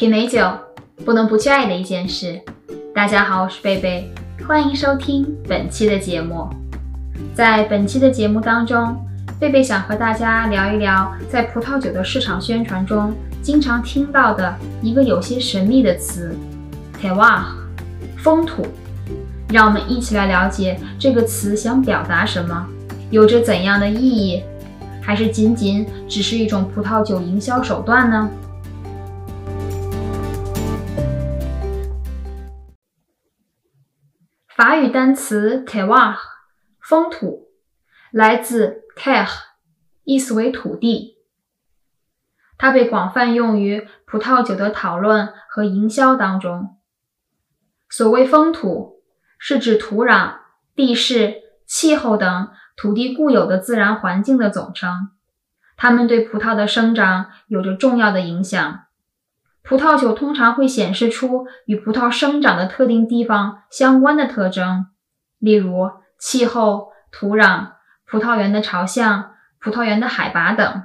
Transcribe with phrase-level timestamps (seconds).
[0.00, 0.50] 品美酒，
[1.04, 2.40] 不能不去爱的一件事。
[2.94, 4.10] 大家好，我是贝贝，
[4.48, 6.48] 欢迎收听本期的节目。
[7.34, 8.96] 在本期的节目当中，
[9.38, 16.34] 贝贝想和大家聊一聊，在葡萄酒的市场宣传中经常听到的一个有些神秘的词
[16.98, 17.44] t e w a
[18.16, 18.66] 风土。
[19.50, 22.66] 让我们一起来了解这个词想表达什么，
[23.10, 24.42] 有着怎样的意义，
[25.02, 28.30] 还是仅仅只是一种葡萄酒营销手段呢？
[34.60, 36.18] 法语单词 terroir，
[36.82, 37.48] 风土，
[38.10, 39.26] 来自 terre，
[40.04, 41.16] 意思为土地。
[42.58, 46.76] 它被广泛用于葡萄酒的讨论和营销当中。
[47.88, 49.00] 所谓风土。
[49.38, 50.40] 是指土壤、
[50.74, 55.12] 地势、气候等土地固有的自然环境的总称，
[55.78, 58.82] 它们对葡萄的生长有着重要的影响。
[59.62, 64.86] 葡萄酒通常会显示出与葡萄生长的特定地方相关的特征，
[65.38, 67.72] 例如气候、土壤、
[68.06, 70.82] 葡萄园的朝向、葡萄园的海拔等。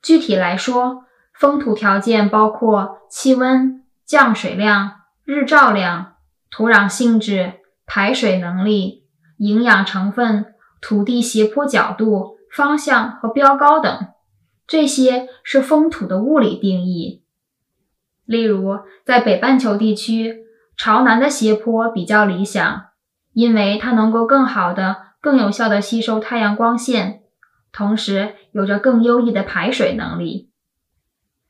[0.00, 6.10] 具体来说，风土条件包括气温、降水量、日照量。
[6.54, 7.54] 土壤性质、
[7.86, 9.06] 排水能力、
[9.38, 14.08] 营养成分、土地斜坡角度、方向和标高等，
[14.66, 17.21] 这些是风土的物理定义。
[18.24, 20.44] 例如，在北半球地区，
[20.76, 22.86] 朝南的斜坡比较理想，
[23.32, 27.22] 因为它能够更好的、更有效的吸收太阳光线，
[27.72, 30.50] 同时有着更优异的排水能力。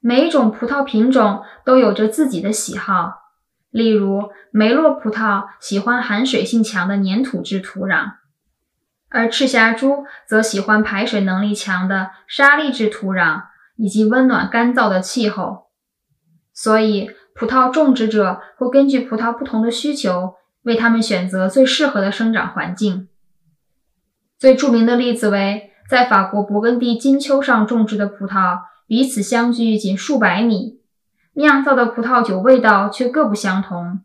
[0.00, 3.22] 每一种葡萄品种都有着自己的喜好。
[3.70, 8.12] 例如，梅洛葡萄喜欢含水性强的粘土质土壤，
[9.08, 13.42] 而赤霞珠则喜欢排水能力强的沙砾质土壤
[13.76, 15.65] 以及温暖干燥的气候。
[16.58, 23.08] 所以，葡萄种植者会根据葡萄不同的需求，为它们选择最适合的生长环境。
[24.38, 30.80] 最著名的例子为在法国勃艮第金丘上种植的葡萄，彼此相距仅数百米。
[31.34, 34.00] 酿造的葡萄酒味道却各不相同，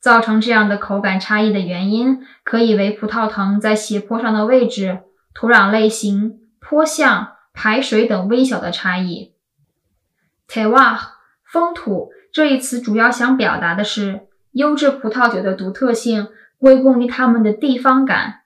[0.00, 5.00] 造成这样的口感差异的原因，可以为葡萄藤在斜坡上的位置、
[5.34, 9.34] 土壤类型、坡向、排水等微小的差异。
[10.48, 10.98] terroir
[11.56, 16.28] 风土这一词主要想表达的是优质葡萄酒的独特性
[16.58, 18.42] 归功于它们的地方感，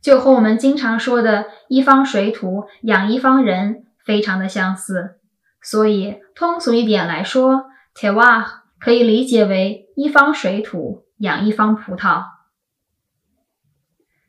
[0.00, 5.20] 就和我们经常说的一方水土养一方人非常的相似。
[5.60, 8.46] 所以，通俗一点来说，terroir
[8.80, 12.24] 可以理解为一方水土养一方葡萄。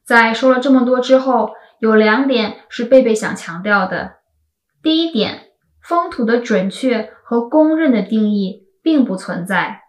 [0.03, 4.15] 在说了这么多之后，有两点是贝贝想强调的。
[4.83, 5.51] 第一点，
[5.81, 9.81] 风土的准确和公认的定义并不存在。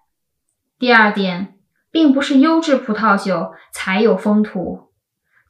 [0.79, 1.59] 第二点，
[1.91, 4.89] 并不是优质葡萄酒才有风土。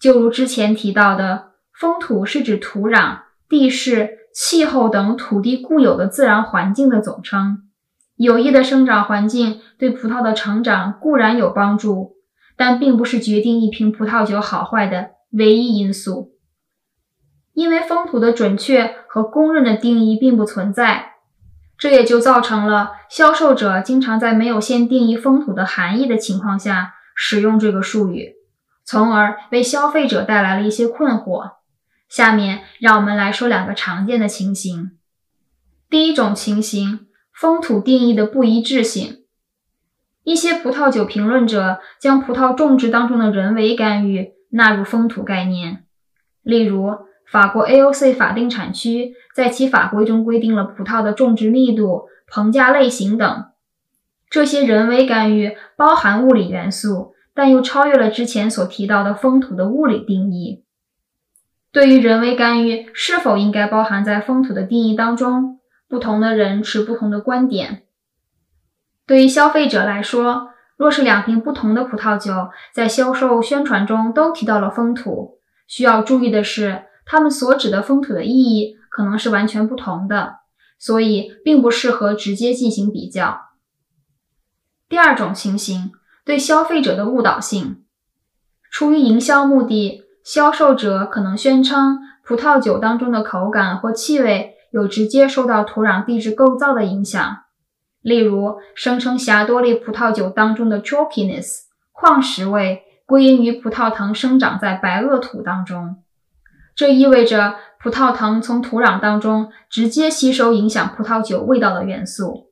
[0.01, 4.27] 就如之前提到的，风土是指土壤、地势。
[4.39, 7.71] 气候等土地固有的自然环境的总称，
[8.17, 12.17] 有益的生长环境对葡萄的成长固然有帮助，
[12.55, 16.33] 但并不是决定一瓶葡萄酒好坏的唯一因素。
[17.55, 21.15] 因为风土的准确和公认的定义并不存在，
[21.79, 28.35] 这也就造成了销售者经常在没有先定义风土的含义的情况下使用这个术语，
[28.85, 31.57] 从而为消费者带来了一些困惑。
[32.09, 34.93] 下面让我们来说两个常见的情形。
[35.91, 39.25] 第一种情形，风土定义的不一致性。
[40.23, 45.85] 一些葡萄酒评论者将葡萄种植当中的人为干预纳入风土概念，
[46.43, 46.93] 例如
[47.31, 53.47] 法国 AOC 法定产区在其法规中规定了葡萄的种植密度、棚架类型等。
[54.29, 60.65] 这些人为干预包含物理元素，但又超越了之前所提到的风土的物理定义。
[61.73, 67.83] 对于人为干预是否应该包含在风土的定义当中，不同的人持不同的观点。
[69.07, 80.41] 对于消费者来说，若是两瓶不同的葡萄酒在销售宣传中都提到了风土，需要注意的是，他们所指的风土的意义可能是完全不同的，
[80.79, 83.41] 所以并不适合直接进行比较。
[84.89, 85.93] 第二种情形，
[86.25, 87.85] 对消费者的误导性，
[88.71, 90.03] 出于营销目的。
[90.25, 97.45] 销售者可能宣称葡萄酒当中的口感或气味有直接受到土壤地质构造的影响，
[98.03, 106.03] 例如声称霞多丽葡萄酒当中的 chalkiness 矿石味归因于葡萄藤生长在白垩土当中，
[106.77, 112.51] 这意味着葡萄藤从土壤当中直接吸收影响葡萄酒味道的元素，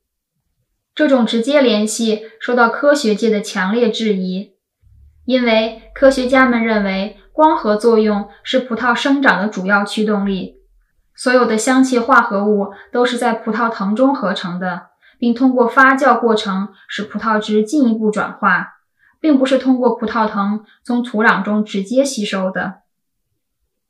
[0.95, 4.55] 这种直接联系受到科学界的强烈质疑，
[5.27, 10.63] 因为科学家们认为光合作用是葡萄生长的主要驱动力。
[11.15, 14.87] 所有的香气化合物都是在葡萄藤中合成的，
[15.19, 18.79] 并通过发酵过程使葡萄汁进一步转化，
[19.21, 22.84] 并不是通过葡萄藤从土壤中直接吸收的。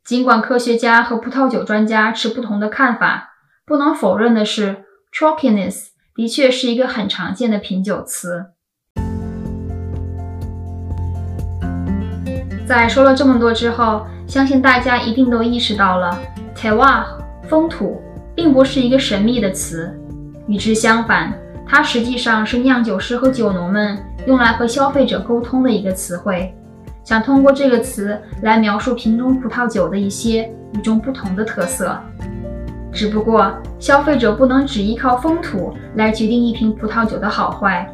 [0.05, 3.31] 尽管科学家和葡萄酒专家持不同的看法，
[3.65, 5.87] 不能否认的是，chalkiness。
[6.15, 8.45] 的确是一个很常见的品酒词。
[12.69, 16.21] 在说了这么多之后，相信大家一定都意识到了
[16.55, 17.07] t e w a
[17.49, 18.03] 风土
[18.35, 19.99] 并不是一个神秘的词。
[20.47, 21.33] 与之相反，
[21.67, 26.55] 它实际上是酿酒师和酒农们用来和消费者沟通的一个词汇，
[27.05, 31.97] 想通过这个词来描述瓶中葡萄酒的一些与众不同的特色。
[32.91, 37.89] 只不过，消费者不能只依靠风土来决定一瓶葡萄酒的好坏。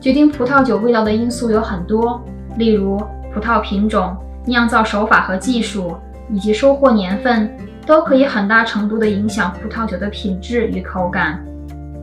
[0.00, 2.22] 决定葡萄酒味道的因素有很多，
[2.56, 2.96] 例如
[3.32, 4.16] 葡萄品种、
[4.46, 5.96] 酿造手法和技术，
[6.30, 7.50] 以及收获年份，
[7.84, 11.44] 都可以很大程度地影响葡萄酒的品质与口感。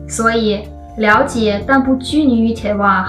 [0.06, 0.62] 所以，
[0.98, 3.06] 了解但不拘泥于 terroir，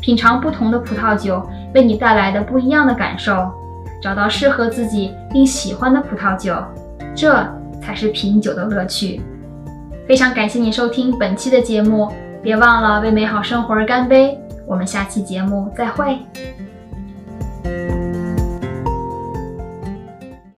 [0.00, 3.52] 品尝不同的葡萄酒为你带来的不一样的感受，
[4.02, 6.56] 找到适合自己并喜欢的葡萄酒，
[7.14, 7.46] 这。
[7.78, 9.20] 才是品酒的乐趣。
[10.08, 12.10] 非常感谢你收听本期的节目，
[12.42, 14.36] 别忘了为美好生活而干杯。
[14.66, 16.18] 我们下期节目再会。